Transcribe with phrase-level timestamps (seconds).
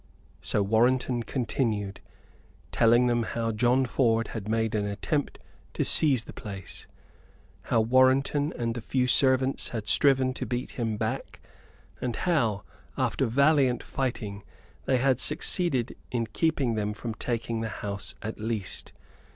[0.41, 1.99] So Warrenton continued,
[2.71, 5.37] telling them how John Ford had made an attempt
[5.75, 6.87] to seize the place:
[7.65, 11.39] how Warrenton and the few servants had striven to beat him back:
[12.01, 12.63] and how,
[12.97, 14.41] after valiant fighting,
[14.85, 18.93] they had succeeded in keeping them from taking the house at least.